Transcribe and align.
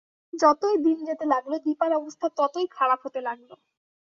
যতই 0.33 0.75
দিন 0.85 0.97
যেতে 1.05 1.25
লাগল 1.25 1.53
দিপার 1.65 1.91
অবস্থা 1.93 2.27
ততই 2.37 2.67
খারাপ 2.75 2.99
হতে 3.05 3.19
লাগল। 3.21 3.49